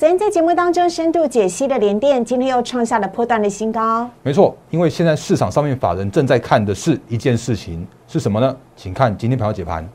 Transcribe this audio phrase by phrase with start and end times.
[0.00, 4.08] 昨天在节目当中深度解析的联电，今天又创下了破断的新高。
[4.22, 8.56] 没错，因为现在市场上面法人正在看的是一件事情，是什么呢？
[8.74, 9.86] 请看今天盘后解盘。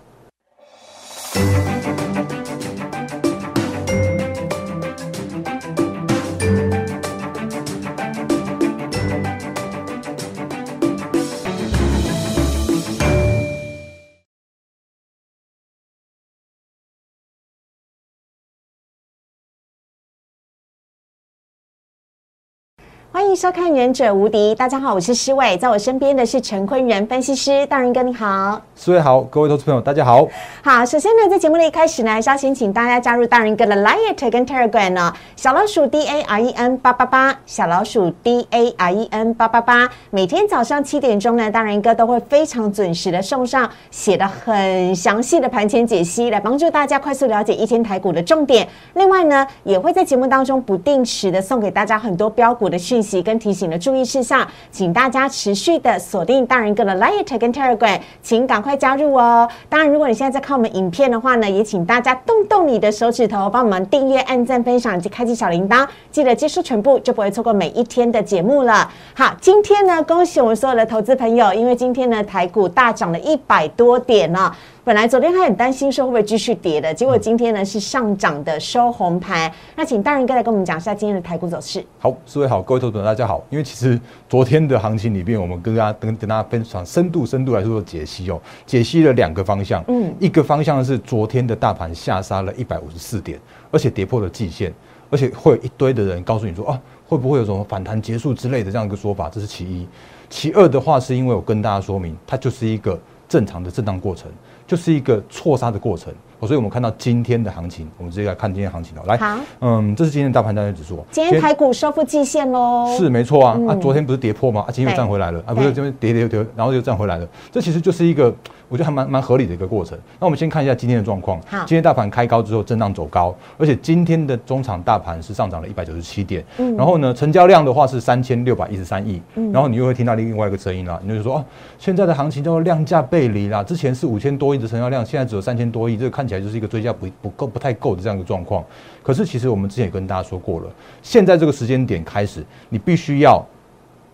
[23.35, 30.25] 迎收看《忍者无敌》，大家好，我是施伟，在我身边的是陈坤仁分析师，大仁哥你好，施伟好，各位投资朋友大家好。
[30.63, 39.33] 好，首先呢，在节目的一开始呢，要先请大家加入大仁哥的 Light 跟 Telegram 呢，小老鼠 D A R E N 八八八，小老鼠 D A R E N
[39.33, 48.65] 八八八，每天早上七点钟呢，大仁哥都会非常准时的送上写的很详细的盘前解析，来帮助大家快速了解一天台股的重点。
[48.93, 53.24] 另外呢，也会在节目当中不定时的送给大家很多标股的讯息。
[53.25, 59.49] 跟提醒的注意事项，请大家持续的锁定大人哥的 Light 跟 Telegram，请赶快加入哦。
[59.67, 68.89] 当然，如果你现在在看我们影片的话呢，也请大家动动你的手指头，帮我们订阅、按赞、分享及开启小铃铛，记得接收全部，就不会错过每一天的节目了。
[69.15, 74.53] 好，今天呢，恭喜我们所有的投资朋友，因为今天呢，台股大涨了一百多点呢。
[74.85, 79.51] 本来昨天还很担心说会不会继续跌的，结果今天呢是上涨的收红盘。
[79.75, 81.83] 那请大人哥来跟我们讲一下今天的台股走势。
[81.97, 83.43] 好，四位好，各位投资者大家好。
[83.49, 89.83] 因为其实昨天的行情里面，我们跟大家跟跟大家分享深度深度来说解析哦，解析了两个方向。
[89.87, 93.39] 嗯，一个方向是昨天的大盘下杀了一百五十四点，
[93.71, 94.71] 而且跌破了季线，
[95.09, 99.87] 而且会有一堆的人告诉你说啊，会不会有什么反弹结束之类的这样一个说法，这是其一。
[100.29, 104.29] 其二的话，是因为我跟大家说明，它就是一个正常的震荡过程。
[104.67, 109.01] 就是一个错杀的过程，所以我们看到今天的行情，我们直接来看今天行情哦。
[109.07, 111.03] 来，好，嗯，这是今天的大盘单日指数。
[111.11, 112.95] 今天台股收复季线喽。
[112.97, 114.65] 是没错啊，啊，昨天不是跌破吗？
[114.67, 117.27] 啊，今天又站回来了，啊，不是这边跌跌跌，然后又站回来了。
[117.51, 118.33] 这其实就是一个，
[118.69, 119.97] 我觉得还蛮蛮合理的一个过程。
[120.19, 121.39] 那我们先看一下今天的状况。
[121.47, 126.43] 好，今天大盘开高之后震荡走高，而且今天的中场大盘是上涨了一百九十七点。
[126.57, 129.21] 嗯，然后呢，成交量的话是三千六百一十三亿。
[129.35, 131.45] 嗯，然后你又会听到另外一个声音了，你就说哦，
[131.79, 138.65] 现在的行情叫做量价背离啦，之前是五千多亿的成交量，现在只有三千多亿，这个看看起来就是一个追加不不够、不太够的这样一个状况。
[139.03, 140.67] 可是其实我们之前也跟大家说过了，
[141.03, 143.45] 现在这个时间点开始，你必须要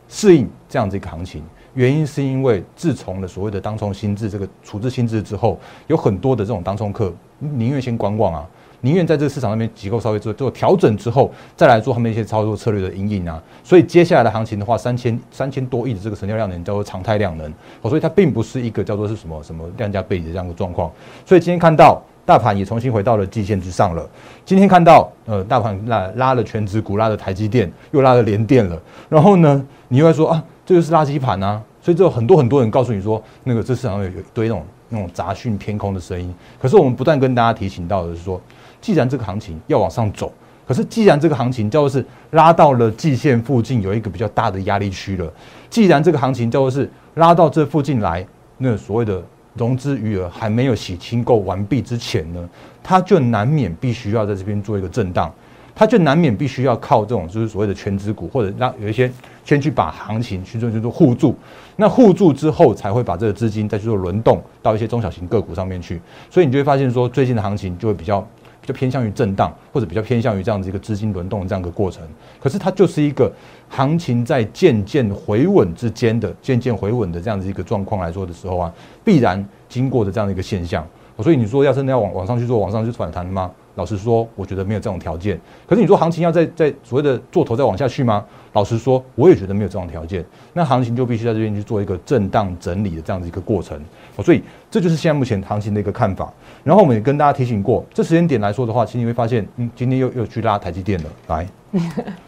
[0.09, 1.41] 适应这样子一个行情。
[1.73, 5.57] 原因是因为自从了所谓的当冲心智这个处置心智之后，
[5.87, 8.45] 有很多的这种当冲客宁愿先观望啊。
[8.81, 13.41] 宁愿在这个市场上面机构稍微做做调整之后，再来做他们一些操作策略的阴影啊。
[13.63, 17.53] 所以接下来的行情的话，三千三千多亿的这个成交量能叫做常态量能，
[17.83, 20.91] 所以它并不是一个叫做是什么什么量价背离的这样的状况。
[21.25, 24.03] 所以今天看到大盘也重新回到了季线之上了。
[24.43, 28.81] 今天看到呃大盘拉拉了全指股，拉了台积电，又拉了联电了。
[29.07, 31.61] 然后呢，你又在说啊，这就是垃圾盘啊。
[31.83, 36.33] 所以就很多很多人告诉你说，那个这市场有有一堆那种那种杂讯偏空的声音。
[36.59, 38.41] 可是我们不断跟大家提醒到的是说。
[38.81, 40.33] 既然这个行情要往上走，
[40.67, 45.31] 可是既然这个行情叫做是拉到了季线附近有一个比较大的压力区了，
[45.69, 48.25] 既然这个行情叫做是拉到这附近来，
[48.57, 49.21] 那所谓的
[49.55, 52.49] 融资余额还没有洗清够完毕之前呢，
[52.81, 55.31] 它就难免必须要在这边做一个震荡，
[55.75, 59.11] 它就难免必须要靠这种就是所谓的全资股或者让有一些
[59.43, 61.35] 先去把行情去做去做互助，
[61.75, 65.99] 那互助之后才会把这个资金再去做轮动到一些中小型个股上面去，
[66.29, 68.25] 所以你就会发现说最近的行情就会比较。
[68.61, 72.03] 比较偏向于震荡，或者比较偏向于这样子一个资金轮动这样一个过程。
[72.39, 73.31] 可是它就是一个
[73.67, 78.73] 行情在渐渐回稳之间的渐渐回稳的这样子一个状况来说的时候啊，
[79.03, 80.87] 必然经过的这样的一个现象。
[81.19, 83.51] 所以你说要真的要往往上去做，往上去反弹吗？
[83.75, 85.39] 老实说，我觉得没有这种条件。
[85.67, 88.25] 可是你说行情要在在所谓的做头再往下去吗？
[88.53, 90.25] 老实说，我也觉得没有这种条件。
[90.51, 93.81] 那行情就必须在这边去做一个震荡整理的这样子一个过程。
[94.21, 96.31] 所以这就是现在目前行情的一个看法。
[96.63, 101.09] 然后我们也跟大家提醒过，这时间点来说的话，其实你会发现，嗯，今天又又去拉台积电了。
[101.27, 101.47] 来，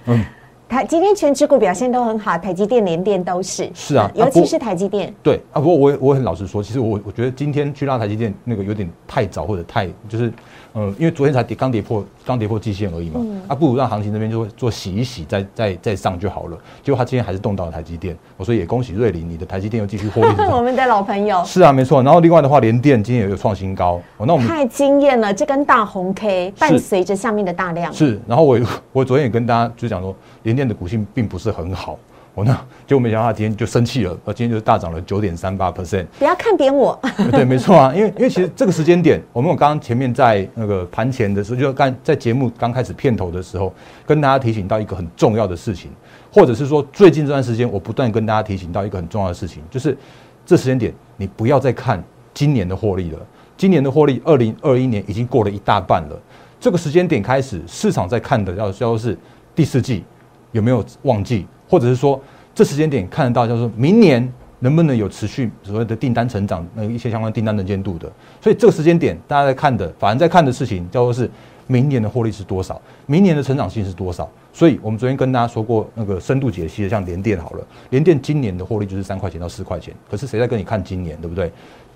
[0.06, 0.25] 嗯。
[0.69, 3.69] 台今天全指股表现都很好，台积电、联电都是。
[3.75, 5.13] 是啊，尤其是台积电。
[5.21, 10.31] 对啊，不过我我很老实说，其实我我觉得今天去拉台积电那个有点太早，或者太就是。
[10.75, 16.57] 嗯，因为昨天才跌，刚跌破，刚跌破季线而已嘛，啊，不如让行情这边就做洗一洗，再再再上就好了。
[16.81, 20.27] 结果他今天还是动到了台积电，我说也恭喜瑞林，你的台积电又继续获利。
[20.51, 21.43] 我们的老朋友。
[21.45, 22.01] 是啊，没错。
[22.01, 24.01] 然后另外的话，联电今天也有创新高。
[24.17, 27.93] 哦，那我们太惊艳了，这根大红 K 伴随着下面的大量。
[27.93, 28.59] 是，然后我
[28.91, 31.97] 我昨天也跟大家就讲说，联电的股性并不是很好。
[32.35, 36.03] 我呢，结果没想到他今天就生气了，呃，今天就大涨了九点三八 percent。
[36.18, 37.00] 不要看扁我。
[37.31, 43.71] 对，没错啊，因为因为其实这个时间点，我们我刚刚前面在那个盘前的时候，就刚在节目刚开始片头的时候，
[44.03, 45.91] 跟大家提醒到一个很重要的事情，
[46.31, 49.95] 或者是说最近这段时间，我不断跟大家提醒到一个很重要的事情，就是
[50.44, 52.03] 这时间点你不要再看
[52.33, 53.19] 今年的获利了，
[53.56, 56.19] 今年的获利二零二一年已经过了一大半了，
[56.59, 59.15] 这个时间点开始，市场在看的要要是
[59.53, 60.03] 第四季
[60.51, 61.45] 有没有旺季。
[61.73, 62.21] 或者是说，
[62.53, 68.07] 这时间点看得到，就是说明年能不能有持续所谓的订单成长，那一些相关订单能见度的。
[68.39, 71.27] 所以这个时间点，大家在看的，反而在看的事情，叫做是
[71.65, 74.29] 明年的获利是多少，明年的成长性是多少。
[74.53, 79.91] 所以我们昨天跟大家说过，那个深度解析的，像联电好了，联电今年的获利就是三块钱到四块钱。
[80.11, 81.51] 可是谁在跟你看今年，对不对？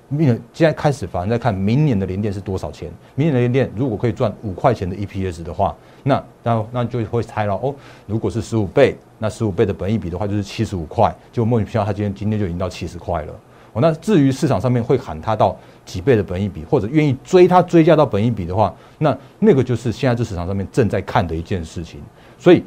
[0.09, 2.89] 明现在开始，反而在看明年的联电是多少钱。
[3.15, 7.75] 明年的联电如果可以赚五块钱的 EPS 的话，那那那就会猜了哦。
[8.05, 11.13] 如果是十五倍，那十五倍的本益比的话就是七十五块。
[11.31, 13.33] 就莫名其妙，它今天今天就已经到七十块了。
[13.73, 15.53] 哦，那至于市场上面会喊它到
[15.85, 21.99] 几倍的本益比，或者愿意追它追加到本益比的话，那那个就是现在这市场上面正在看的一件事情。
[22.39, 22.63] 所以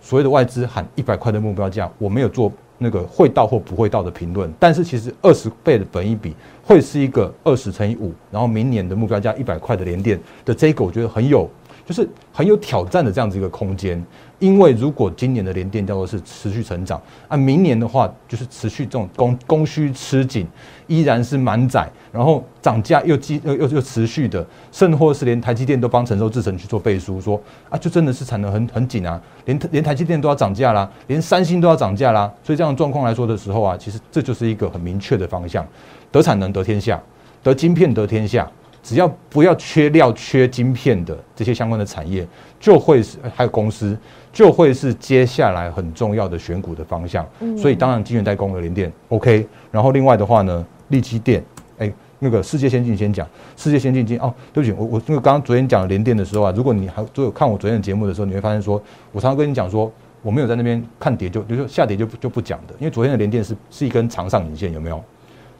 [0.00, 2.52] 所谓的外资喊一百块的目标价，我没有做。
[2.78, 11.48] 那个会到或不会到的评论，但是其实二十倍的本益比会是一个二十乘以五，然后明年的目标价一百块的连电的这个，我觉得很有，
[11.86, 14.04] 就是很有挑战的这样子一个空间。
[14.44, 20.46] 因为如果今年的连电叫做是持续成长，啊，明年的话就是持续这种供供需吃紧，
[20.86, 35.66] 依然是满载，然后涨价又继又又又持续的，甚或是连台积电都帮成熟制程去做背书，说啊，就真的是产能很很紧啊，连连台积电都要涨价啦，连三星都要涨价啦，所以这样的状况来说的时候啊，其实这就是一个很明确的方向，
[36.12, 37.02] 得产能得天下，
[37.42, 38.46] 得晶片得天下。
[38.84, 42.24] 只要不要缺料、缺晶片的这些相关的产业，
[42.60, 43.96] 就会是还有公司，
[44.30, 47.26] 就会是接下来很重要的选股的方向。
[47.56, 49.46] 所以当然，晶圆代工的联电 OK。
[49.72, 51.42] 然后另外的话呢，立基电，
[51.78, 53.26] 哎，那个世界先进先讲，
[53.56, 58.80] 世界先进进哦，对不起，我我因为刚刚昨天讲联电的时候啊，如果你还都有看我昨天的节目的时候，你会发现说，
[59.12, 59.90] 我常常跟你讲说，
[60.20, 65.02] 我没有在那边看跌就就说下跌就就不讲的，因为昨天的联电是是一根长上影线，有没有？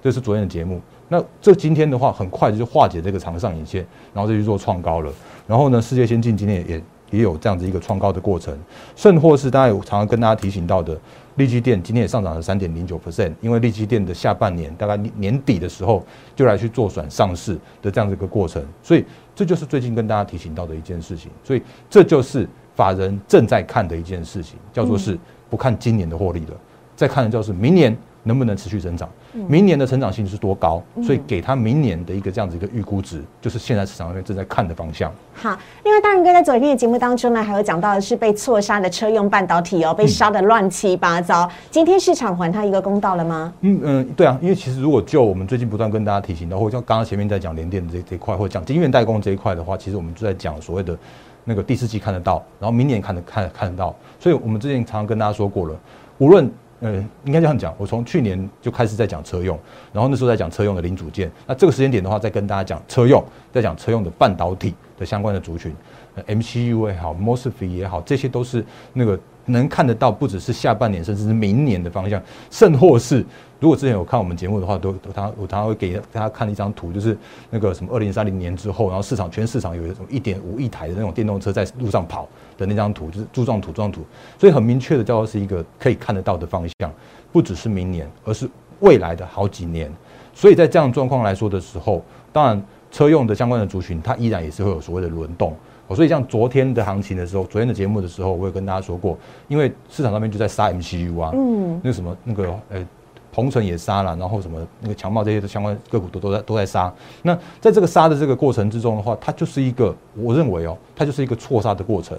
[0.02, 0.78] 这是昨天的节目。
[1.08, 5.12] 那这今天的话，很快就化解这个长上影线，然后再去做创高了。
[5.46, 8.56] 然后呢，世界先进今天也也有这样子一个创高的过程，
[8.96, 10.98] 甚或是大家有常常跟大家提醒到的，
[11.36, 16.04] 利基电今天也上涨了三点零九 percent，因为利基电的下半年大概年底的时候
[16.34, 19.04] 就来去做转上市的这样子一个过程，所以
[19.34, 21.30] 这就是最近跟大家提醒到的一件事情。
[21.44, 25.18] 所以这就是法人正在看的一件事情，叫做是
[25.50, 26.56] 不看今年的获利了，
[26.96, 27.94] 在看的就是明年。
[28.26, 29.06] 能不能持续增长？
[29.48, 30.82] 明年的成长性是多高？
[31.02, 35.12] 所以给他明年的一个这样子一个预估值，就是现在市场上面正在看的方向。
[35.34, 41.50] 好，另外大仁哥在昨天的节目当中呢，还有讲到的是被错杀的车用半导体哦，被杀的乱七八糟。
[41.70, 43.52] 今天市场还他一个公道了吗？
[43.62, 50.96] 嗯嗯，对啊，因为其实如果就我们最近不断跟大家提醒的，或者像刚刚前面在讲联电这这一块，或者讲晶圆代工这一块的话，其实我们就在讲所谓的
[51.44, 53.94] 那个第四季看得到，然后明年看得看看得到。
[54.20, 55.74] 所以我们之前常常跟大家说过了，
[56.18, 56.50] 无论
[56.86, 57.74] 嗯，应该这样讲。
[57.78, 59.58] 我从去年就开始在讲车用，
[59.90, 61.30] 然后那时候在讲车用的零组件。
[61.46, 65.74] 那这个时间点的话，再跟大家讲车用，在讲车用的半导体的相关的族群
[66.26, 69.18] ，MCU 也好，Mosfet 也好，这些都是那个。
[69.46, 72.18] 能看得到，不只是下半年，甚至是明年的方向，
[72.50, 73.22] 甚或是
[73.64, 77.16] 如果之前有看我们节目的话，都他我常常会给大家看一张图，就是
[77.48, 82.28] 那个什么二零三零年之后，然后市场全市场有一种一点五亿台的那种电动车在路上跑
[82.58, 84.02] 的那张图，就是柱状图柱状图，
[84.38, 86.92] 所以很明确的叫做是一个可以看得到的方向，
[87.32, 88.46] 不只是明年，而是
[88.80, 89.90] 未来的好几年。
[90.34, 92.02] 所以在这样状况来说的时候，
[92.34, 95.56] 当然车用的相关的族群，它依然也是会有所谓的轮动。
[95.86, 99.18] 哦，所以像昨天的行情的时候，昨天的节目的时候，我有跟大家说过，
[99.48, 102.86] 因为市场上面就在杀 MCU 啊，嗯，那个什么那个呃，
[103.34, 106.92] 鹏程也杀了，然后什么那个强茂这些的相关个股都都在都在杀。
[107.22, 112.16] 那在这个杀的这个过程之中的话，它就是一个我认为哦，它就是一个错杀的过程。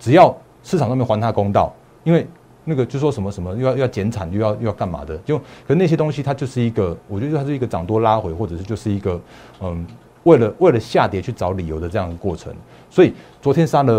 [0.00, 1.70] 只要市场上面还它公道，
[2.02, 2.26] 因为
[2.64, 9.20] 那个就说什么什么又要要减产又要又要干嘛的，就可那些东西它就是一个，我觉得它是一个涨多拉回，或者是就是一个
[9.60, 9.86] 嗯。
[10.24, 12.50] 为了为了下跌去找理由的这样的过程，
[12.88, 13.92] 所以昨天杀了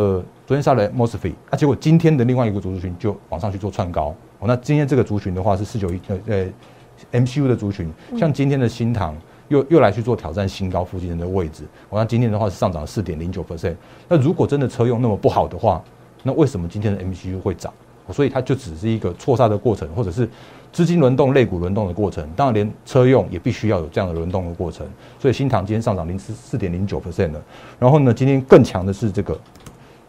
[0.47, 4.11] 昨天杀了 Mosfet，那结果今天的另外一个族群就往上去做串高。
[4.45, 11.63] 哦，那今天这个族群的话是四九一呃呃 MCU 的族群，像今天的新塘又又来去做挑战新高附近的位置。
[11.89, 13.75] 我那今天的话是上涨四点零九 percent。
[14.07, 15.83] 那如果真的车用那么不好的话，
[16.21, 17.73] 那为什么今天的 MCU 会涨？
[18.11, 20.29] 所以它就只是一个错杀的过程，或者是。
[20.71, 24.85] 资金轮动、类股轮动的过程，当然连车用也必须要有这样的轮动的过程。
[25.17, 27.41] 所以新塘今天上涨零四四点零九 percent 了。
[27.79, 29.39] 然后呢，今天更强的是这个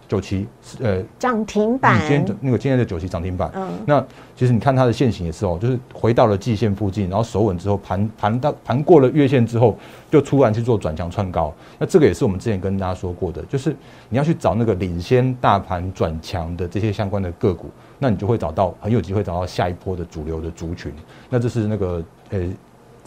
[0.08, 0.46] 九旗，
[0.80, 1.98] 呃，涨停板。
[2.00, 3.50] 今天那个今天的九旗涨停板。
[3.54, 3.68] 嗯。
[3.86, 4.04] 那
[4.36, 9.76] 其实你看它的线型也是哦，就是回到了季线附近，然后守稳之后盘盘到盘过了月线之后，
[10.10, 11.52] 就突然去做转强窜高。
[11.78, 13.74] 那这个也是我们之前跟大家说过的，就是
[14.08, 20.92] 你要去找那个领先大盘转强的这些相关的个股，那你就会找到很有机会找到下一波的主流的族群。
[21.28, 22.40] 那这是那个呃。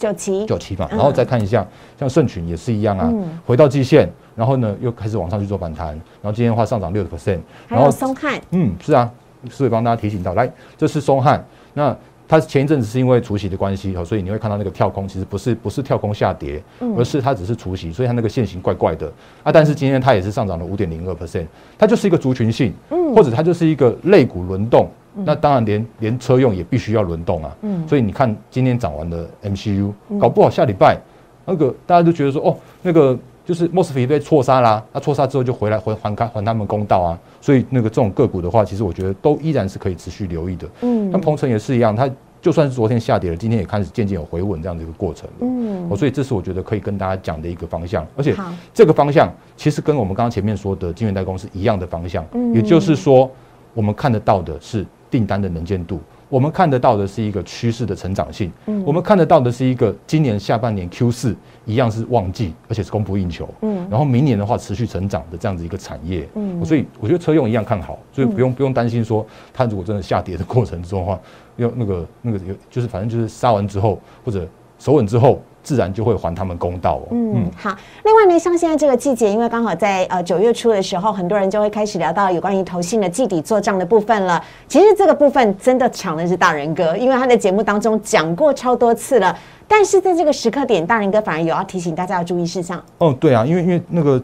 [0.00, 0.46] 九七。
[0.46, 1.64] 九七嘛，然后再看一下，
[1.98, 3.12] 像盛群也是一样啊，
[3.46, 7.38] 回到季线，然后呢又开始往上去做反弹，然后今天的话上涨六 percent，
[7.68, 9.08] 然后松汉，嗯，是啊，
[9.50, 11.94] 是会帮大家提醒到，来，这是松汉，那
[12.26, 16.62] 它前一阵子是因为除夕的关系，所以你会看到那个跳空，其实不是不是跳空下跌，
[16.96, 19.12] 而是它只是除夕，所以它那个线型怪怪的。
[19.42, 24.88] 啊，但是今天它也是上涨了五点零二 percent，它就是一个族群性，嗯，或者它就是一个类股轮动。
[25.14, 27.56] 那当然，连连车用也必须要轮动啊。
[27.62, 30.98] 嗯，所以你看今天涨完的 MCU，搞不好下礼拜
[31.44, 37.18] 那个大家都觉得说，哦，那个就是 Mosfet 被错杀啦，那错杀之后就回来还还开还他们公道啊。
[37.40, 40.68] 所以那个这种个股的话，其实我觉得都依然是可以持续留意的。
[40.82, 42.08] 嗯，那鹏程也是一样，它
[42.40, 45.28] 就算是昨天下跌了，今天也开始渐渐有回稳这样的一个过程。
[45.40, 48.34] 嗯，哦，所以这是我觉得可以跟大家讲的一个方向，而且
[48.72, 52.24] 这个方向其实跟我们刚刚前面说的晶圆代工是一样的方向，
[52.54, 53.28] 也就是说
[53.74, 54.86] 我们看得到的是。
[55.10, 71.20] 订单的能见度，我们看得到的是一个趋势的成长性，嗯，我们看得到的是一个今年下半年 Q 四一样是旺季，而且是供不应求，嗯，然后明年的话持续成长的这样子一个产业，嗯，所以我觉得车用一样看好，所以不用不用担心说它如果真的下跌的过程中的话，
[71.56, 74.46] 要那个那个有就是反正就是杀完之后或者
[74.80, 75.40] 守稳之后。
[75.62, 77.08] 自然就会还他们公道哦。
[77.10, 77.76] 嗯，好。
[78.04, 84.42] 另外呢，像现在这个季节，因为刚好在呃九月初的时候，很多人就会开始聊到有关于投信的季底做账的部分了。
[84.66, 89.38] 其实这个部分真的抢的是大人哥，因为他在节目当中讲过超多次了。
[89.68, 92.82] 但是在这个时刻点，大人哥反而有要提醒大家要注意事项。
[92.96, 94.20] 哦，对啊，因为因为那个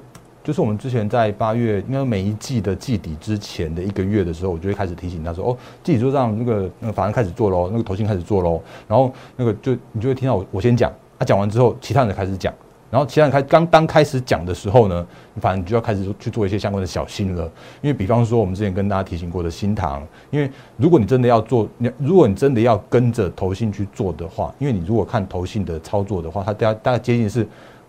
[0.47, 10.93] 就是我们之前在八月，应该每一季的季底之前的一个月的时候，我就会开始提醒他说：“哦，季底就让那个那个法人开始做喽，那个投信开始做喽。”然后那个就你就会听到我我先讲。
[11.19, 12.55] 他讲完之后，其他人开始讲，
[12.93, 15.05] 然后其他人开刚刚开始讲的时候呢，
[15.41, 17.43] 反正就要开始去做一些相关的小心了。
[17.83, 27.45] 因为比方说，我们之前跟大家提醒过的新塘，因为如果你真的要做，你如果你真的要跟着投信去做的话，因为你如果看投信的操作的话，它大大概接近是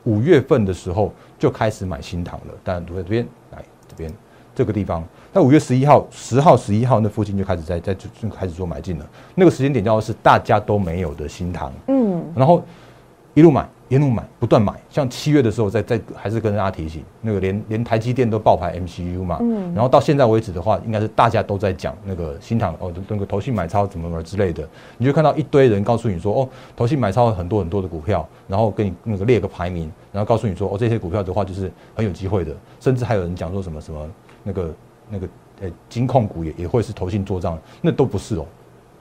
[0.08, 2.54] 五月份的时候就开始买新塘了。
[2.64, 4.14] 当然，在这边来这边
[4.56, 9.06] 这个地方，那五月十一号、十号、十一号那附近就开始在在就就开始做买进了。
[9.36, 12.64] 那个时间点叫是大家都没有的新塘，嗯，然后。
[13.34, 14.74] 一路买，一路买，不断买。
[14.90, 19.38] 像七月的时候，在在还是跟大家提醒，那个连连台积电都爆牌 MCU 嘛。
[19.42, 19.74] 嗯。
[19.74, 24.68] 然后到现在为止的话，应该是大家都在讲那个新塘哦，那个投信买超怎么怎么之类的。
[24.98, 32.54] 你就看到一堆人告诉你说，哦，投信买超很多很多的股票，然后给你那个列个排名，然后告诉你说，哦，这些股票的话就是很有机会的。
[32.80, 34.10] 甚至还有人讲说什么什么
[34.44, 34.76] 那个
[35.10, 35.28] 那个
[35.62, 38.46] 呃金控股也也会是投信做账，那都不是哦。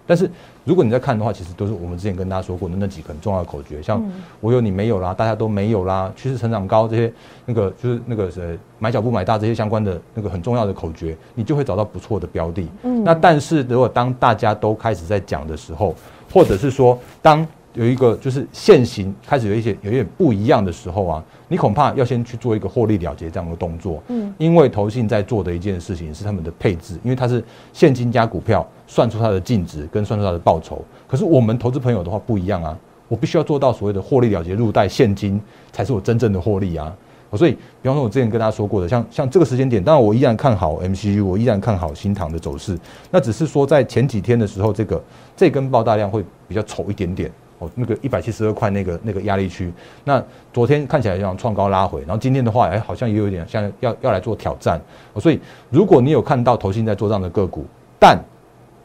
[0.06, 0.30] 但是
[0.64, 4.02] 如果你在看的话，其实都是我们之前跟大家说过的那几个很重要的口诀，像
[4.40, 7.12] 我有你没有啦，大家都没有啦，趋势成长高这些，
[7.44, 12.68] 那个就是那个呃买小不买大这些相关的那个很重要的口诀，你就会找到不错的标的。
[12.82, 15.94] 嗯，那但是如果当大家都开始在讲的时候，
[16.32, 17.46] 或者是说当
[17.76, 24.02] 有一个就是现行开始有一些有一点不一样的时候啊，你恐怕要先去做一个获利了结这样的动作。
[24.09, 28.66] 嗯，因为投信在做的一件事情是他们的配置，因为它是现金加股票。
[28.88, 32.78] 算出它的净值跟算出它的报酬，可是我们投资朋友的话不一样啊，
[33.09, 35.40] 我必须要做到所谓的获利了结入袋现金，
[35.73, 36.97] 才是我真正的获利啊。
[37.33, 37.50] 所以，
[37.83, 42.78] 比方说，我之前跟大家说过的，像像这个时间点，当然我依然看好 MCU，我依然看好新塘的走势。
[43.11, 45.02] 那只是说在前几天的时候，这个
[45.37, 49.72] 这根爆大量会比较丑一点点哦，那个一百七十二块那个那个压力区。
[50.04, 50.22] 那
[50.52, 54.80] 昨天看起来像创高拉回，然后今天的话，哎，好像也有点像要要来做挑战。
[55.16, 57.64] 所以，如果你有看到投信在做这样的个股，
[57.98, 58.18] 但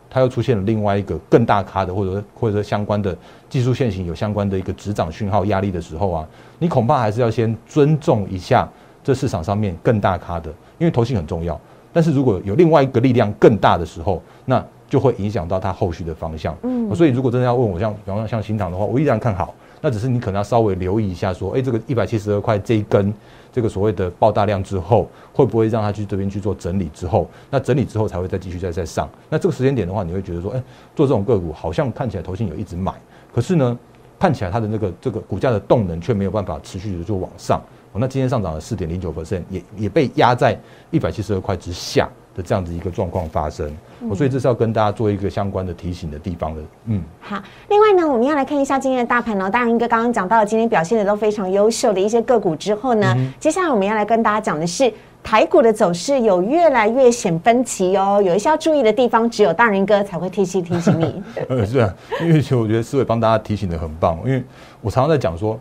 [0.09, 3.15] 它又出现了另外一个更大咖的，或者或者说相关的
[3.49, 6.27] 技术线型有相关的一个止涨讯号压力的时候啊，
[6.59, 8.67] 你恐怕还是要先尊重一下
[9.03, 11.59] 这市场上面更大咖的，因为投信很重要。
[11.93, 16.53] 但是如果有另外一个力量更大的时候，那就会影响到它后续的方向。
[16.63, 19.55] 嗯，所以如果真的要问我，像比方说像新塘的话，我依然看好。
[19.83, 23.12] 那只是你可能要稍微留意一下，说，哎，这个一百七十二块这一根。
[23.53, 26.89] 这个所谓的爆大量之后，会不会让它去这边去做整理？
[26.93, 29.10] 之后，那整理之后才会再继续再再上。
[29.29, 30.63] 那这个时间点的话，你会觉得说，哎，
[30.95, 32.93] 做这种个股好像看起来投信有一直买，
[33.33, 33.77] 可是呢，
[34.17, 37.60] 看起来它的那个这个股价的动能却没有办法持续的做往上。
[37.91, 40.57] 哦，那今天上涨了四点零九 percent，也也被压在
[40.91, 42.07] 一百七十二块之下。
[42.35, 43.69] 的这样子一个状况发生，
[44.15, 46.61] 所以这是要跟大家做一个相关的提醒的地方的。
[46.85, 47.41] 嗯，好。
[47.69, 49.50] 另外呢，我们要来看一下今天的大盘呢。
[49.50, 61.21] 大仁哥刚刚讲到了今天表现的都非常优秀的一些个股之后呢，接下来我们要来跟大家讲的是台股的走势有越来越显分歧哦，有一些要注意的地方，只有大人哥才会提醒提醒你。
[61.50, 64.41] 呃， 是啊，因为其实我觉得思伟帮大家提醒的很棒，因为
[64.79, 65.59] 我常常在讲说，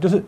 [0.00, 0.22] 就是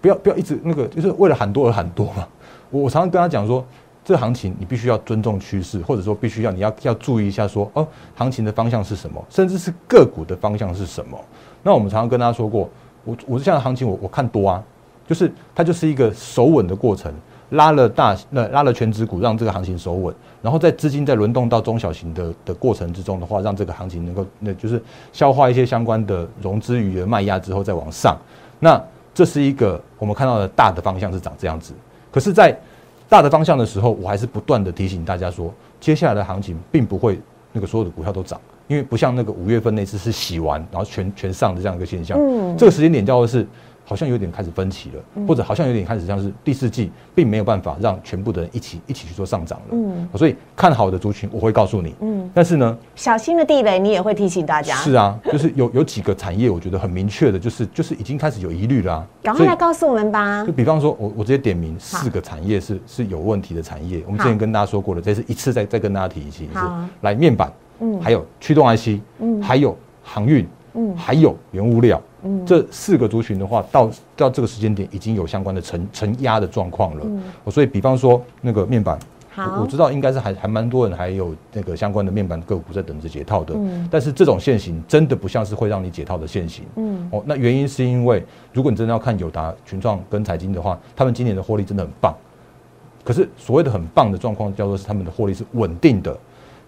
[0.00, 2.26] 不要不要一直那个，就是为了喊多而喊多嘛。
[2.70, 3.64] 我我常常跟他讲说，
[4.04, 11.18] 这个行情你必须要尊重趋势，或者说必须要你要要注意一下说，哦，行情的方向是什么，甚至是个股的方向是什么。
[11.62, 12.68] 那我们常常跟大家说过，
[13.04, 14.62] 我我这样的行情我我看多啊，
[15.06, 17.12] 就是它就是一个守稳的过程。
[17.50, 24.80] 拉了大那拉了全指股，让这个行情守稳，然后在资金在轮动到中小型的的过程之中的话，让这个行情能够那就是
[25.12, 28.16] 消化一些相关的融资余额卖压之后再往上。
[28.60, 28.80] 那
[29.12, 31.74] 这是一个我们看到的大的方向是长这样子。
[32.12, 32.56] 可是，在
[33.10, 37.20] 大的方向的时候，我还是不断的提醒大家说，接下来的行情并不会
[37.52, 42.16] 那个所有的股票都涨，因为不像那个五月份那次是洗完然后全全上的这样一个现象。
[42.18, 43.46] 嗯，这个时间点叫做是。
[43.90, 49.66] 好像有点开始分歧了，或者好像有点开始像是第四季，并没有办法让全部的人一起一起去做上涨了。
[49.72, 51.92] 嗯，所以看好的族群我会告诉你。
[52.00, 54.76] 嗯，但是呢，小心的地雷你也会提醒大家。
[54.76, 59.04] 是啊，就是有有几个产业，我觉得很明确的，就是就是已经开始有疑虑了。
[59.24, 60.44] 赶快来告诉我们吧。
[60.46, 64.04] 就比方说，我我直接点名四个产业是是有问题的产业。
[64.06, 66.44] 我们之前跟大家说过了，这是一次再再跟大家提一次。
[66.54, 72.00] 好，来面板，嗯，还有驱动 IC，嗯，还有航运，嗯，还有原物料。
[72.46, 77.02] 这四个族群的话，到到这个时间点已经有相关的承承压的状况了。
[77.04, 78.98] 嗯，所以比方说那个面板，
[79.30, 83.54] 好，我知道应该是还还蛮多人还有那个相关的面板个股在等着解套的。
[83.56, 86.64] 嗯，但是这种线型真的不像是会让你解套的线型。
[86.76, 92.14] 嗯，哦，那原因是因为如果你真的要看友达、群创跟财经的话，他们今年的获利真的很棒。
[93.02, 96.16] 可是所谓的很棒的状况，叫做是他们的获利是稳定的。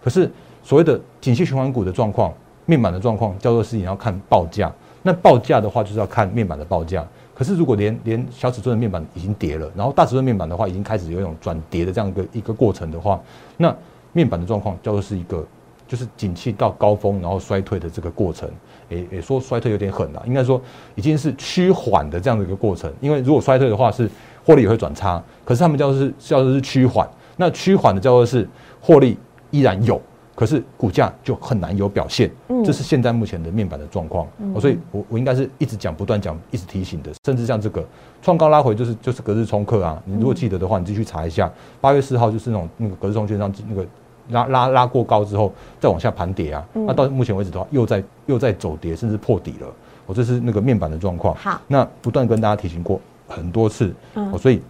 [0.03, 0.31] 可是
[0.63, 2.33] 所谓的景气循环股的状况，
[2.65, 4.73] 面板的状况，叫做是你要看报价。
[5.03, 7.07] 那报价的话，就是要看面板的报价。
[7.35, 13.21] 可是如果连连小尺寸的面板已经跌了，然后大尺寸面板的话已经开始有一种转跌的这样一个一个过程的话，
[13.57, 13.75] 那
[14.13, 15.45] 面板的状况叫做是一个
[15.89, 18.49] 就是景气到高峰然后衰退的这个过程。
[18.91, 20.61] 诶诶，说衰退有点狠了，应该说
[20.95, 22.93] 已经是趋缓的这样的一个过程。
[23.01, 24.09] 因为如果衰退的话是
[24.45, 27.09] 获利也会转差，可是他们叫做是叫做是趋缓。
[27.39, 28.47] 那趋缓的叫做是
[28.81, 29.19] 获利
[29.51, 30.01] 依然有。
[30.35, 32.31] 可是股价就很难有表现，
[32.65, 34.27] 这是现在目前的面板的状况，
[34.61, 37.85] 所以我我应该是一直讲、不断讲、一直提醒的，甚至像这个
[38.23, 43.87] 创高拉回就是就是隔日冲客啊，你如果记得的话，你继续查一下，八月四号就是那种那个隔日冲券商那个
[44.31, 49.67] 拉拉拉过高之后再往下盘跌啊，那到目前为止的话又在又在走跌，甚至破底了，
[50.07, 51.35] 我这是那个面板的状况。
[51.35, 53.95] 好，那不断跟大家提醒过很多次，
[54.33, 54.63] 我所以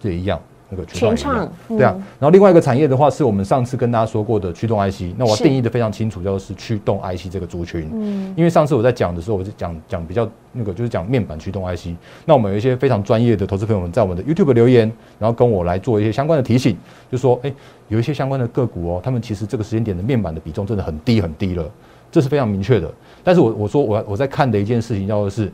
[0.00, 0.40] 这也一样。
[0.70, 5.14] 那个全创对啊，然后另外一个产业的话，是我们上次跟大家说过的驱动 IC。
[5.16, 7.88] 那我定义的非常清楚，叫做是驱动 IC 这个族群。
[7.94, 11.88] 嗯，因为上次我在讲的时候，我就讲讲比较那个，就是讲面板驱动 IC。
[12.26, 16.76] 那我们有一些非常专业的投资朋友们在我们的 YouTube 留言，然后跟我来做一些相关的提醒，
[17.10, 17.52] 就说，哎，
[17.88, 21.64] 有一些相关的个股哦，他们其实这个时间点的面板的比重真的很低很低了，
[22.12, 22.92] 这是非常明确的。
[23.24, 25.50] 但是我我说我我在看的一件事情叫做是。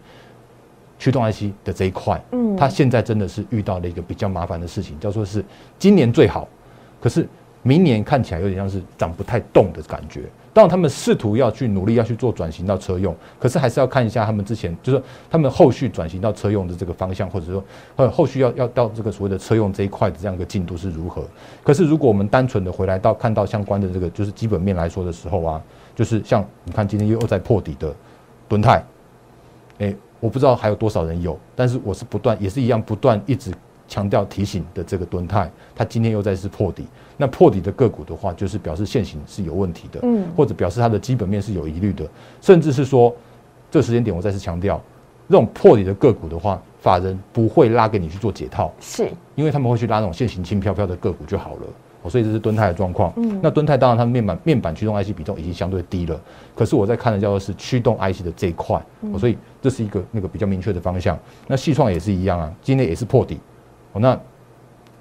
[1.05, 5.45] 驱动 IC 的这一块，嗯，它现在真的是遇到了一个比较麻烦的事情，叫做是
[5.79, 6.49] 今年最好，
[6.99, 7.29] 可是
[7.63, 10.23] 明年看起来有点像是涨不太动的感觉。
[10.55, 17.63] 当然，他们试图要去努力要去做转型到车用，可是还是要看一下他们之前就是他们后续转型到车用的这个方向，或者说
[17.97, 21.23] 呃后续要要到这个所谓的车用这一块的这样一个进度是如何。
[21.63, 25.63] 可是如果我们单纯的回来到看到相关的这个就是基本面来说的时候啊，
[25.95, 27.95] 就是像你看今天又在破底的
[28.49, 28.83] 敦泰，
[29.81, 29.95] 哎。
[30.25, 33.53] 我不知道还有多少人有，但是我是不断也是一样不断一直
[33.87, 36.87] 强调提醒的这个吨泰，它今天又再次破底。
[37.19, 42.09] 那破底的个股的话，就是表示现行是有问题的，嗯，或者表示它的基本面是有疑虑的，
[42.41, 43.15] 甚至是说
[43.71, 44.81] 这时间点我再次强调，
[45.29, 51.61] 这种破底的个股的话，法人不会拉给你去做解套，是因为他们会去拉那种现行轻飘飘的个股就好了。
[52.09, 53.13] 所以这是敦泰的状况。
[53.17, 56.21] 嗯，那敦泰当然它面板面板驱动 IC 比重已经相对低了，
[56.55, 58.81] 可是我在看的叫做是驱动 IC 的这一块，
[59.19, 61.19] 所以这是一个那个比较明确的方向。
[61.47, 63.39] 那细创也是一样啊，今天也是破底。
[63.93, 64.19] 哦，那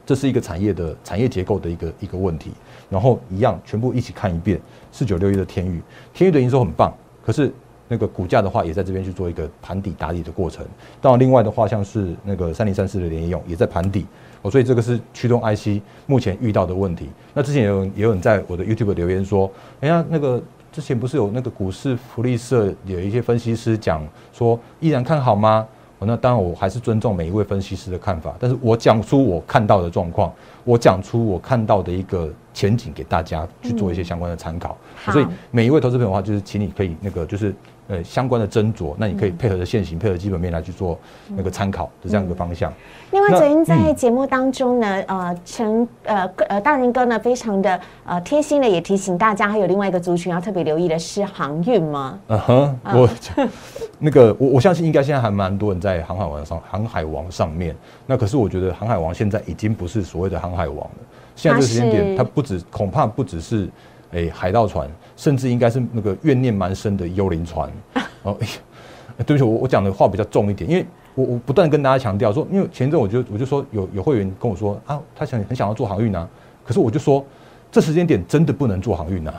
[0.06, 2.52] 这是一个产业的产业结构的一个一个问题。
[2.89, 4.60] 然后一样全部一起看一遍，
[4.92, 5.82] 四九六一的天宇，
[6.13, 6.94] 天宇的营收很棒，
[7.26, 7.52] 可是
[7.88, 10.63] 那个股价的话也在这边去做一个盘底打底的过程。
[11.02, 14.06] 当然另外的话像是那个三零三四的联用也在盘底。
[14.44, 17.10] 哦，所以这个是驱动 IC 目前遇到的问题。
[17.34, 19.52] 那之前有也有人在我的 YouTube 留言说，
[19.82, 20.40] 哎呀，那个
[20.72, 25.66] 之前不是有那个股市福利社有一些分析师讲说依然看好吗？
[26.00, 30.34] 哦，那当然我还是尊重每一位分析师的看法，但是我讲出我看到的状况，
[30.66, 34.76] 我讲出我看到的一个前景给大家去做一些相关的参考。
[34.96, 37.56] 好所以每一位投资朋友的话，就是请你可以那个就是
[37.88, 40.98] 呃相关的斟酌，那你可以配合着现行、配合基本面来去做
[41.36, 42.72] 那个参考的这样一个方向。
[43.12, 52.19] 另外，昨天在嗯节目当中呢，呃，陈呃呃大人哥呢，非常的呃贴心的也提醒大家，还有另外一个族群要特别留意的是航运吗？
[52.28, 53.10] 嗯哼，我
[54.00, 57.76] 那个我我相信应该现在还蛮多人在航海王上航海王上面。
[58.08, 60.98] 那可是我觉得航海王现在已经不是所谓的航海王了，
[61.36, 63.69] 现在这个时间点，它不止恐怕不只是
[64.12, 67.71] 诶、海盗船，甚至应该是那个怨念蛮深的幽灵船。
[68.23, 76.28] 哦，哎对不起，我我讲的话比较重一点，因为我我不断跟大家强调说，因为前一阵我就我就说有有会员跟我说啊，他想很想要做航运啊，
[76.65, 77.23] 可是我就说
[77.71, 79.34] 这时间点真的不能做航运啊。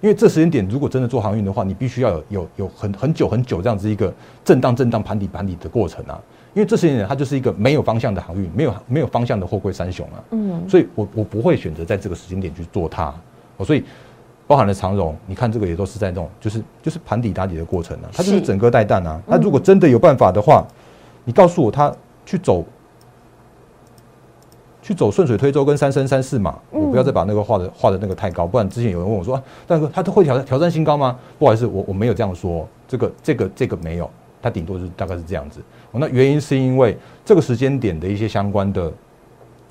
[0.00, 6.20] 因为这时间点，如果真的做航运的话，你必须要有有有很很久很久这样子一个震荡震荡盘底盘底的过程啊。
[6.54, 10.22] 因为这时间点它就是一个没有方向的航运，没有没有方向的货柜三雄啊。
[10.30, 13.12] 嗯，所以我我不会选择在这个时间点去做它。
[13.56, 13.82] 哦，所以
[14.48, 19.22] 包含了长荣，你看这个也都是在那种就是就是盘底打底的过程啊，它就是是整个带弹啊。
[19.26, 20.66] 那如果真的有办法的话，
[21.24, 21.94] 你告诉我它
[22.26, 22.64] 去走。
[24.80, 31.18] 去走顺水推舟跟三升三四嘛，我不要再把那个画的画的那个太高，不然之前有人问我说，啊、大哥他都会挑战挑战新高吗？
[31.38, 34.08] 不好意思，我我没有这样说，这个这个这个没有，
[34.40, 35.60] 它顶多是大概是这样子。
[35.90, 38.92] 哦，那原因是因为这个时间点的一些相关的，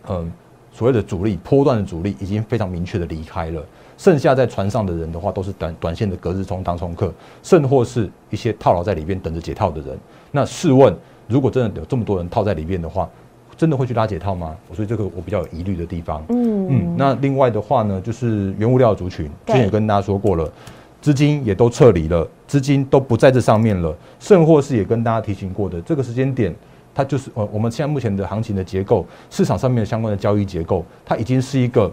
[0.10, 0.32] 嗯，
[0.78, 3.60] 所谓的主力波段的主力已经非常明确的离开了，
[3.98, 7.12] 剩下在船上的人的话，都是短短线的隔日冲当冲客，
[7.42, 9.98] 甚或是一些套牢在里边等着解套的人。
[10.32, 10.96] 那试问，
[11.28, 13.10] 如果真的有这么多人套在里边的话，
[13.58, 14.56] 真的会去拉解套吗？
[14.72, 16.24] 所以这个我比较有疑虑的地方。
[16.30, 20.48] 嗯嗯，那另外的话呢，就是原物料族群，之对前也跟大家说过了，
[21.02, 26.56] 资金也都撤离了，资金都不在这上面了，甚或是也跟大家提醒过的，这个时间点，
[26.98, 31.92] 它就是呃我们现在目前的行情的结构，市场上面的相关的交易结构，它已经是一个，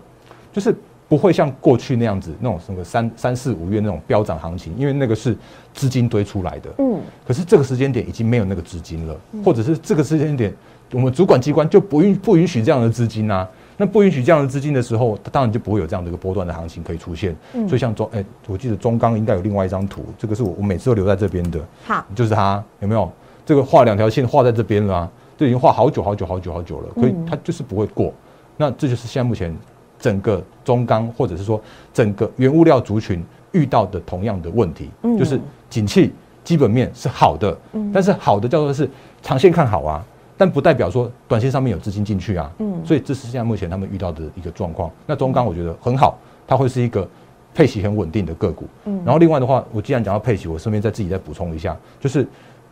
[0.51, 0.75] 就是
[1.07, 5.37] 不会像过去那样子那种什么三三四五月那种飙涨行情，因为那个是
[5.75, 6.71] 资金堆出来的。
[6.79, 9.15] 嗯，可是这个时间点已经没有那个资金了，
[9.45, 10.51] 或者是这个时间点，
[10.91, 13.47] 我们主管机关就不允不允许这样的资金啊。
[13.77, 17.35] 那不允许这样的资金的时候，当然就不会有这样的一个波段的行情可以出现。
[17.55, 23.13] 嗯所以像中，哎、我记得中钢应该有另外一张图，这个是我我每次都留在这边的，好，就是它有没有？
[23.45, 28.13] 这个画两条线画在这边了啊，这已经画好久好久好久好久了，所以嗯它就是不会过。
[28.57, 29.55] 那这就是现在目前
[29.99, 31.61] 整个中钢或者是说
[31.93, 38.89] 整个原物料族群遇到的同样的问题，嗯就是景气基本面是好的，嗯但是好的叫做是
[39.23, 40.05] 长线看好啊，
[40.37, 44.91] 但不代表说短线上面有资金进去啊，嗯所以这是现在目前他们遇到的一个状况。
[45.07, 47.09] 那中钢我觉得很好，它会是一个
[47.55, 48.67] 配息很稳定的个股。
[48.85, 52.27] 嗯然后另外的话，我既然讲到配息，我顺便再自己再补充一下，就是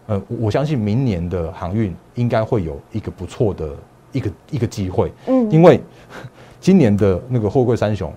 [0.07, 3.71] 呃，我我相信明年的航运应该会有一个不错的
[4.13, 5.81] 一个一个机会，嗯因为
[6.61, 8.13] 今年的那个货柜三雄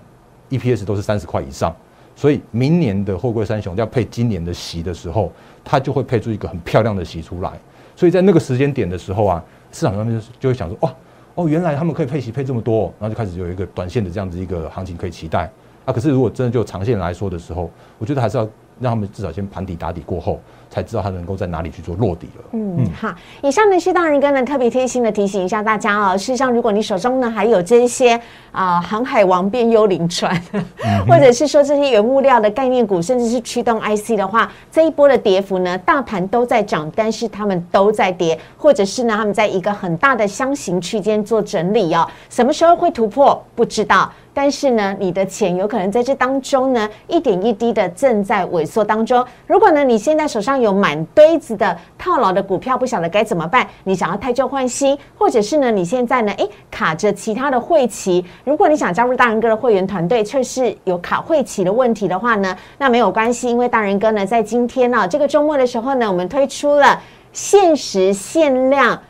[0.50, 1.74] EPS 都是三十块以上，
[2.14, 5.32] 所以明年的货柜三雄要配今年的席的时候，
[5.64, 7.52] 它就会配出一个很漂亮的席出来。
[7.94, 10.94] 所以在那个时间点的时候啊，市场上面就就会想说，哇，
[11.34, 15.50] 哦，原来他们可以配席配这么多哦、然后就开始有一个短线的这样子一个行情可以期待。
[15.84, 22.44] 啊，可是如果真的就长线来说的时候，我觉得还是要让他们至少先盘底打底过后，才知道它能够在哪里去做落底了。
[22.52, 26.16] 嗯，好，以上呢是大人哥呢特别贴心的提醒一下大家哦。
[26.16, 28.20] 事实上，如果你手中呢还有这些
[28.52, 30.38] 啊、航海王变幽灵船，
[31.08, 42.06] 或者是说这些原物料的概念股，甚至是驱动 IC 的话，这一波的跌幅呢，大盘都在涨，但是他们都在跌，或者是呢他们在一个很大的箱型区间做整理哦。
[42.28, 43.42] 什么时候会突破？
[43.54, 44.12] 不知道。
[44.36, 49.24] 但是呢，你的钱有可能在这当中呢，一点一滴的正在萎缩当中。
[49.46, 67.00] 如果呢，你现在手上有满堆子的套牢的股票，不晓得该怎么办，你想要汰旧换新，或者是呢，你现在呢，诶卡着其他的会期，如果你想加入大人哥的会员团队，却是有卡会期的问题的话呢，那没有关系，因为大人哥呢，在今天呢、这个周末的时候呢，我们推出了
[67.32, 69.00] 限时限量。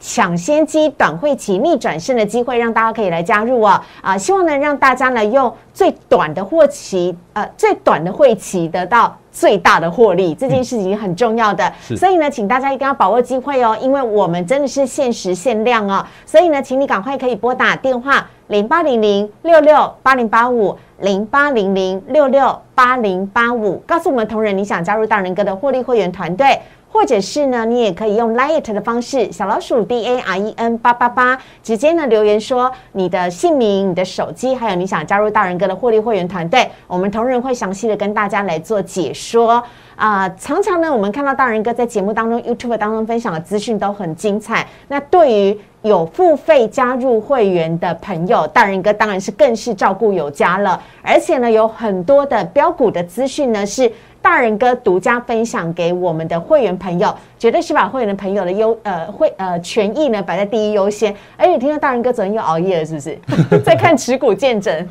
[0.00, 3.80] 抢先机短会期逆转胜的机会，让大家可以来加入哦。
[4.00, 11.72] 啊，希望呢让大家呢用最短的货期，呃，最短的会期得到最大的获利，这件事情很重要的。
[11.80, 16.04] 是所以呢，请大家一定要把握机会哦，因为我们真的是限时限量哦。
[16.24, 26.60] 所以呢，请你赶快可以拨打电话零八零零六六八零八五零八零零六六八零八五，告诉我们同仁你想加入大人哥的获利会员团队。
[26.90, 39.62] 或者是呢，你也可以用 Lite 的方式，小老鼠 D A R E N 八八八，直接呢留言说你的姓名、你的手机，还有你想加入大人哥的获利会员团队，我们同仁会详细的跟大家来做解说。
[39.96, 44.64] 啊，常常呢，我们看到大人哥在节目当中、YouTube 当中分享的资讯都很精彩。
[44.86, 50.80] 那对于有付费加入会员的朋友，大人哥当然是更是照顾有加了。
[51.02, 53.92] 而且呢，有很多的标股的资讯呢是。
[54.20, 61.14] 大人哥独家分享给我们的会员朋友，绝对是把会员的朋友的优呃会呃权益呢摆在第一优先。
[61.36, 63.18] 而且听说大人哥昨天又熬夜了，是不是？
[63.64, 64.86] 在看持股见证。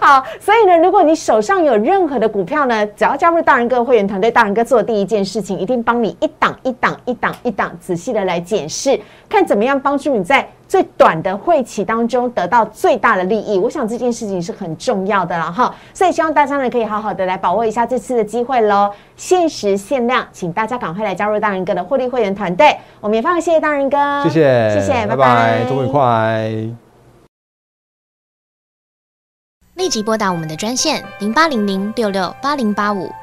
[0.00, 8.98] 好，所以呢，如果你手上有任何的股票呢，只要加入大人哥会员团队，大人哥做的第一件事情，一定帮你一档一档一档一档仔细的来检视，
[9.28, 10.48] 看怎么样帮助你在。
[10.72, 26.50] 最短的会期当中得到最大的利益，我想这件事情是很重要的了哈，所以希望大家呢可以好好的来把握一下这次的机会喽，限时限量，请大家赶快来加入大人哥的获利会员团队，我们也非常谢谢大人哥，谢谢，谢谢，拜拜，周末愉快。
[29.74, 33.10] 立即拨打我们的专线零八零零六六八零八五。